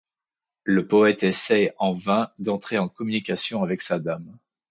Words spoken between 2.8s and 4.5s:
communication avec sa dame.